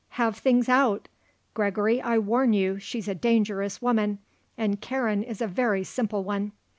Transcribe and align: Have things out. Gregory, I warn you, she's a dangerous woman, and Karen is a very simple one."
Have 0.17 0.35
things 0.39 0.67
out. 0.67 1.07
Gregory, 1.53 2.01
I 2.01 2.17
warn 2.17 2.53
you, 2.53 2.79
she's 2.79 3.07
a 3.07 3.13
dangerous 3.13 3.83
woman, 3.83 4.17
and 4.57 4.81
Karen 4.81 5.21
is 5.21 5.41
a 5.43 5.47
very 5.47 5.83
simple 5.83 6.23
one." 6.23 6.53